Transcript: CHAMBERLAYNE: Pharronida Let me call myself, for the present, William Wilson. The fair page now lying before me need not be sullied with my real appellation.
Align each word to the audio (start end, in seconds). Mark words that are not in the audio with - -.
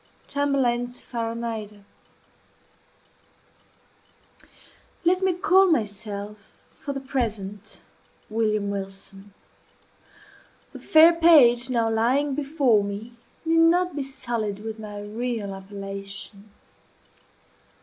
CHAMBERLAYNE: 0.29 0.87
Pharronida 0.87 1.83
Let 5.05 5.21
me 5.21 5.33
call 5.35 5.67
myself, 5.69 6.57
for 6.73 6.91
the 6.91 6.99
present, 6.99 7.83
William 8.27 8.71
Wilson. 8.71 9.31
The 10.73 10.79
fair 10.79 11.13
page 11.13 11.69
now 11.69 11.87
lying 11.87 12.33
before 12.33 12.83
me 12.83 13.13
need 13.45 13.57
not 13.59 13.95
be 13.95 14.01
sullied 14.01 14.57
with 14.63 14.79
my 14.79 14.99
real 14.99 15.53
appellation. 15.53 16.49